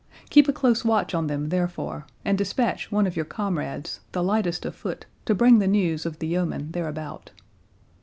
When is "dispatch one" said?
2.35-3.05